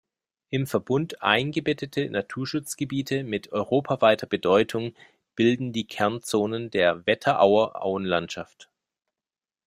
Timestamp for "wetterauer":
7.05-7.83